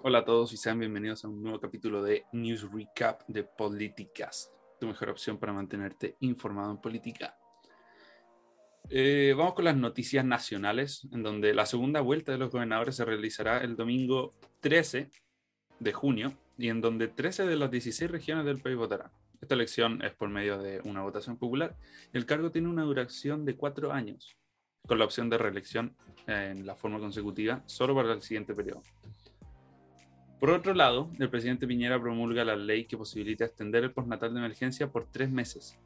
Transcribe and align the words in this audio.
Hola 0.00 0.18
a 0.18 0.24
todos 0.24 0.52
y 0.52 0.56
sean 0.56 0.78
bienvenidos 0.78 1.24
a 1.24 1.28
un 1.28 1.42
nuevo 1.42 1.58
capítulo 1.58 2.04
de 2.04 2.24
News 2.32 2.70
Recap 2.70 3.22
de 3.26 3.42
Políticas, 3.42 4.48
tu 4.78 4.86
mejor 4.86 5.10
opción 5.10 5.38
para 5.38 5.52
mantenerte 5.52 6.14
informado 6.20 6.70
en 6.70 6.80
política. 6.80 7.36
Eh, 8.88 9.34
vamos 9.36 9.54
con 9.54 9.64
las 9.64 9.76
noticias 9.76 10.24
nacionales, 10.24 11.08
en 11.10 11.24
donde 11.24 11.52
la 11.52 11.66
segunda 11.66 12.00
vuelta 12.00 12.30
de 12.30 12.38
los 12.38 12.52
gobernadores 12.52 12.94
se 12.94 13.04
realizará 13.04 13.58
el 13.58 13.74
domingo 13.74 14.34
13 14.60 15.10
de 15.80 15.92
junio 15.92 16.32
y 16.56 16.68
en 16.68 16.80
donde 16.80 17.08
13 17.08 17.46
de 17.46 17.56
las 17.56 17.68
16 17.68 18.08
regiones 18.08 18.46
del 18.46 18.60
país 18.60 18.76
votarán. 18.76 19.10
Esta 19.40 19.56
elección 19.56 20.00
es 20.04 20.12
por 20.14 20.28
medio 20.28 20.58
de 20.58 20.80
una 20.84 21.02
votación 21.02 21.38
popular 21.38 21.76
el 22.12 22.24
cargo 22.24 22.52
tiene 22.52 22.68
una 22.68 22.84
duración 22.84 23.44
de 23.44 23.56
cuatro 23.56 23.92
años, 23.92 24.36
con 24.86 25.00
la 25.00 25.06
opción 25.06 25.28
de 25.28 25.38
reelección 25.38 25.96
en 26.28 26.64
la 26.66 26.76
forma 26.76 27.00
consecutiva 27.00 27.64
solo 27.66 27.96
para 27.96 28.12
el 28.12 28.22
siguiente 28.22 28.54
periodo. 28.54 28.82
Por 30.40 30.50
otro 30.50 30.72
lado, 30.72 31.10
el 31.18 31.28
presidente 31.30 31.66
Piñera 31.66 32.00
promulga 32.00 32.44
la 32.44 32.54
ley 32.54 32.84
que 32.84 32.96
posibilita 32.96 33.44
extender 33.44 33.82
el 33.82 33.92
postnatal 33.92 34.32
de 34.32 34.38
emergencia 34.38 34.88
por 34.88 35.10
tres 35.10 35.30
meses. 35.30 35.76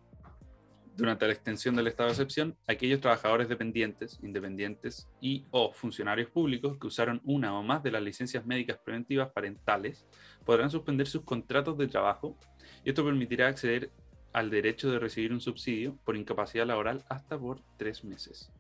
Durante 0.95 1.27
la 1.27 1.33
extensión 1.33 1.75
del 1.75 1.87
estado 1.87 2.09
de 2.09 2.13
excepción, 2.13 2.55
aquellos 2.67 3.01
trabajadores 3.01 3.49
dependientes, 3.49 4.21
independientes 4.23 5.09
y 5.23 5.47
o 5.51 5.73
funcionarios 5.73 6.29
públicos 6.29 6.77
que 6.77 6.87
usaron 6.87 7.23
una 7.25 7.59
o 7.59 7.63
más 7.63 7.83
de 7.83 7.93
las 7.93 8.03
licencias 8.03 8.45
médicas 8.45 8.77
preventivas 8.85 9.31
parentales 9.31 10.07
podrán 10.45 10.71
suspender 10.71 11.07
sus 11.07 11.23
contratos 11.23 11.79
de 11.79 11.89
trabajo 11.89 12.37
y 12.85 12.91
esto 12.91 13.07
permitirá 13.07 13.49
acceder 13.49 13.91
al 14.35 14.51
derecho 14.51 14.91
de 14.91 14.99
recibir 14.99 15.33
un 15.33 15.41
subsidio 15.41 15.97
por 16.05 16.15
incapacidad 16.15 16.67
laboral 16.67 17.03
hasta 17.09 17.39
por 17.39 17.63
tres 17.79 18.05
meses. 18.05 18.53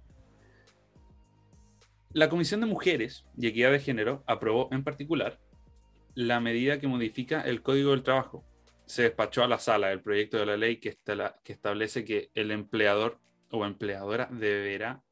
La 2.14 2.30
Comisión 2.30 2.60
de 2.60 2.66
Mujeres 2.66 3.26
y 3.36 3.46
Equidad 3.46 3.72
de 3.72 3.80
Género 3.80 4.22
aprobó 4.26 4.70
en 4.72 4.84
particular 4.84 5.38
la 6.14 6.40
medida 6.40 6.78
que 6.78 6.88
modifica 6.88 7.40
el 7.42 7.62
Código 7.62 7.90
del 7.90 8.02
Trabajo. 8.02 8.44
Se 8.86 9.02
despachó 9.02 9.42
a 9.42 9.48
la 9.48 9.58
sala 9.58 9.92
el 9.92 10.02
proyecto 10.02 10.38
de 10.38 10.46
la 10.46 10.56
ley 10.56 10.76
que, 10.76 10.98
que 11.44 11.52
establece 11.52 12.04
que 12.04 12.30
el 12.34 12.50
empleador 12.50 13.18
o 13.50 13.64
empleadora 13.64 14.28
deberá 14.30 15.02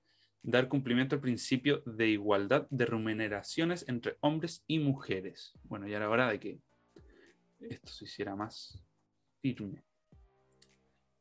dar 0.43 0.69
cumplimiento 0.69 1.15
al 1.15 1.21
principio 1.21 1.83
de 1.87 2.09
igualdad 2.09 2.67
de 2.71 2.87
remuneraciones 2.87 3.87
entre 3.89 4.17
hombres 4.21 4.65
y 4.67 4.79
mujeres. 4.79 5.53
Bueno, 5.65 5.87
ya 5.87 5.99
era 5.99 6.11
hora 6.11 6.31
de 6.31 6.41
que 6.41 6.59
esto 7.61 7.91
se 7.91 8.05
hiciera 8.05 8.35
más 8.37 8.83
firme. 9.41 9.83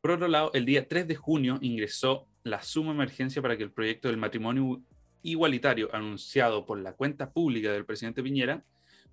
Por 0.01 0.11
otro 0.11 0.27
lado, 0.27 0.51
el 0.53 0.65
día 0.65 0.87
3 0.87 1.07
de 1.07 1.15
junio 1.15 1.57
ingresó 1.61 2.27
la 2.43 2.61
suma 2.63 2.91
emergencia 2.91 3.41
para 3.41 3.57
que 3.57 3.63
el 3.63 3.71
proyecto 3.71 4.07
del 4.07 4.17
matrimonio 4.17 4.81
igualitario 5.21 5.93
anunciado 5.93 6.65
por 6.65 6.79
la 6.79 6.93
cuenta 6.93 7.31
pública 7.31 7.71
del 7.73 7.85
presidente 7.85 8.23
Piñera 8.23 8.63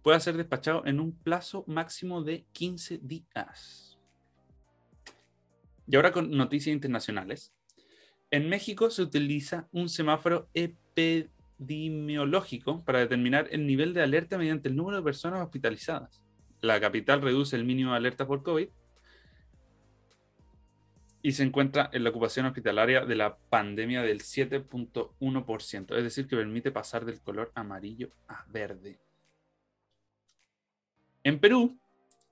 pueda 0.02 0.20
ser 0.20 0.36
despachado 0.36 0.84
en 0.86 1.00
un 1.00 1.12
plazo 1.12 1.64
máximo 1.66 2.22
de 2.22 2.44
15 2.52 3.00
días. 3.02 3.98
Y 5.89 5.97
ahora 5.97 6.12
con 6.12 6.30
noticias 6.30 6.72
internacionales. 6.72 7.52
En 8.30 8.48
México 8.48 8.89
se 8.91 9.02
utiliza 9.02 9.69
un 9.72 9.89
semáforo 9.89 10.48
epidemiológico 10.52 12.84
para 12.84 12.98
determinar 12.98 13.47
el 13.50 13.67
nivel 13.67 13.94
de 13.94 14.02
alerta 14.02 14.36
mediante 14.36 14.69
el 14.69 14.77
número 14.77 14.97
de 14.97 15.05
personas 15.05 15.42
hospitalizadas. 15.42 16.20
La 16.61 16.80
capital 16.80 17.22
reduce 17.22 17.55
el 17.55 17.64
mínimo 17.64 17.92
de 17.92 17.98
alerta 17.98 18.27
por 18.27 18.42
COVID 18.42 18.69
y 21.22 21.33
se 21.33 21.42
encuentra 21.42 21.91
en 21.92 22.05
la 22.05 22.11
ocupación 22.11 22.47
hospitalaria 22.47 23.05
de 23.05 23.17
la 23.17 23.36
pandemia 23.36 24.02
del 24.02 24.20
7.1%, 24.20 25.96
es 25.96 26.05
decir, 26.05 26.29
que 26.29 26.36
permite 26.36 26.70
pasar 26.70 27.05
del 27.05 27.20
color 27.20 27.51
amarillo 27.55 28.11
a 28.29 28.45
verde. 28.48 29.01
En 31.27 31.41
Perú, 31.41 31.77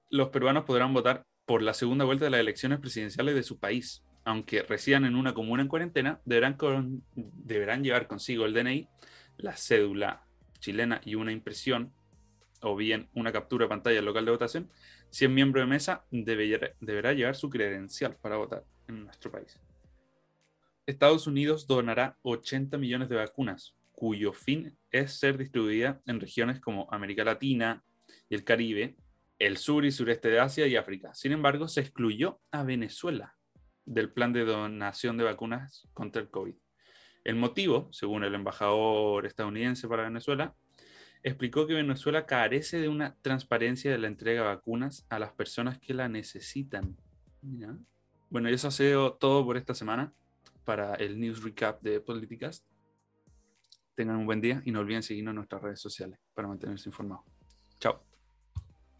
los 0.08 0.28
peruanos 0.28 0.62
podrán 0.66 0.94
votar 0.94 1.26
por 1.46 1.62
la 1.62 1.74
segunda 1.74 2.04
vuelta 2.04 2.26
de 2.26 2.30
las 2.30 2.38
elecciones 2.38 2.78
presidenciales 2.78 3.34
de 3.34 3.42
su 3.42 3.58
país. 3.58 4.04
Aunque 4.24 4.62
residan 4.62 5.04
en 5.04 5.16
una 5.16 5.34
comuna 5.34 5.62
en 5.62 5.68
cuarentena, 5.68 6.20
deberán, 6.24 6.56
deberán 7.16 7.82
llevar 7.82 8.06
consigo 8.06 8.44
el 8.44 8.54
DNI, 8.54 8.88
la 9.38 9.56
cédula 9.56 10.28
chilena 10.60 11.00
y 11.04 11.16
una 11.16 11.32
impresión 11.32 11.92
o 12.60 12.76
bien 12.76 13.08
una 13.14 13.32
captura 13.32 13.64
de 13.64 13.70
pantalla 13.70 14.00
local 14.00 14.26
de 14.26 14.30
votación. 14.30 14.70
Si 15.10 15.24
es 15.24 15.30
miembro 15.32 15.60
de 15.60 15.66
mesa, 15.66 16.04
deberá 16.12 17.14
llevar 17.14 17.34
su 17.34 17.50
credencial 17.50 18.14
para 18.22 18.36
votar 18.36 18.62
en 18.86 19.06
nuestro 19.06 19.32
país. 19.32 19.60
Estados 20.86 21.26
Unidos 21.26 21.66
donará 21.66 22.16
80 22.22 22.78
millones 22.78 23.08
de 23.08 23.16
vacunas, 23.16 23.74
cuyo 23.90 24.32
fin 24.32 24.78
es 24.92 25.18
ser 25.18 25.36
distribuida 25.36 26.00
en 26.06 26.20
regiones 26.20 26.60
como 26.60 26.86
América 26.92 27.24
Latina, 27.24 27.82
y 28.28 28.34
el 28.34 28.44
Caribe, 28.44 28.96
el 29.38 29.56
sur 29.56 29.84
y 29.84 29.92
sureste 29.92 30.28
de 30.28 30.40
Asia 30.40 30.66
y 30.66 30.76
África. 30.76 31.14
Sin 31.14 31.32
embargo, 31.32 31.68
se 31.68 31.80
excluyó 31.80 32.40
a 32.50 32.62
Venezuela 32.62 33.36
del 33.84 34.12
plan 34.12 34.32
de 34.32 34.44
donación 34.44 35.16
de 35.16 35.24
vacunas 35.24 35.88
contra 35.92 36.22
el 36.22 36.30
COVID. 36.30 36.54
El 37.24 37.36
motivo, 37.36 37.88
según 37.92 38.24
el 38.24 38.34
embajador 38.34 39.26
estadounidense 39.26 39.88
para 39.88 40.04
Venezuela, 40.04 40.54
explicó 41.22 41.66
que 41.66 41.74
Venezuela 41.74 42.26
carece 42.26 42.80
de 42.80 42.88
una 42.88 43.16
transparencia 43.22 43.90
de 43.90 43.98
la 43.98 44.08
entrega 44.08 44.42
de 44.42 44.48
vacunas 44.48 45.06
a 45.08 45.18
las 45.18 45.32
personas 45.32 45.78
que 45.78 45.94
la 45.94 46.08
necesitan. 46.08 46.96
Bueno, 48.28 48.50
y 48.50 48.54
eso 48.54 48.68
ha 48.68 48.70
sido 48.70 49.14
todo 49.14 49.44
por 49.44 49.56
esta 49.56 49.74
semana 49.74 50.12
para 50.64 50.94
el 50.94 51.18
News 51.18 51.42
Recap 51.42 51.82
de 51.82 52.00
Políticas. 52.00 52.64
Tengan 53.94 54.16
un 54.16 54.26
buen 54.26 54.40
día 54.40 54.60
y 54.64 54.72
no 54.72 54.80
olviden 54.80 55.02
seguirnos 55.02 55.32
en 55.32 55.36
nuestras 55.36 55.62
redes 55.62 55.80
sociales 55.80 56.18
para 56.34 56.48
mantenerse 56.48 56.88
informados. 56.88 57.33
Ciao. 57.84 58.13